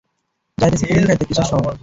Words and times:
যাইতেসি 0.57 0.85
pudding 0.87 1.03
খাইতে, 1.07 1.25
কেসার 1.29 1.47
সহ। 1.49 1.59